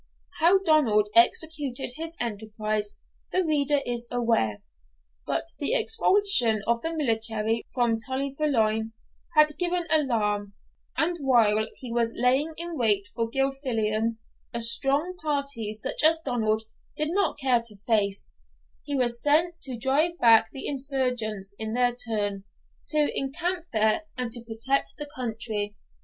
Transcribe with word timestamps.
How 0.39 0.57
Donald 0.57 1.09
executed 1.13 1.91
his 1.95 2.17
enterprise 2.19 2.95
the 3.31 3.43
reader 3.43 3.77
is 3.85 4.07
aware. 4.09 4.63
But 5.27 5.43
the 5.59 5.75
expulsion 5.75 6.63
of 6.65 6.81
the 6.81 6.91
military 6.91 7.67
from 7.71 7.99
Tully 8.03 8.33
Veolan 8.35 8.93
had 9.35 9.55
given 9.59 9.85
alarm, 9.91 10.55
and 10.97 11.17
while 11.19 11.67
he 11.75 11.91
was 11.91 12.15
lying 12.15 12.55
in 12.57 12.75
wait 12.79 13.09
for 13.13 13.29
Gilfillan, 13.29 14.17
a 14.51 14.61
strong 14.61 15.15
party, 15.21 15.75
such 15.75 16.03
as 16.03 16.17
Donald 16.25 16.63
did 16.97 17.09
not 17.11 17.37
care 17.37 17.61
to 17.63 17.75
face, 17.85 18.35
was 18.89 19.21
sent 19.21 19.59
to 19.65 19.77
drive 19.77 20.17
back 20.17 20.49
the 20.51 20.67
insurgents 20.67 21.53
in 21.59 21.73
their 21.75 21.93
turn, 21.95 22.43
to 22.87 23.11
encamp 23.13 23.65
there, 23.71 24.05
and 24.17 24.31
to 24.31 24.41
protect 24.43 24.97
the 24.97 25.07
country. 25.15 25.75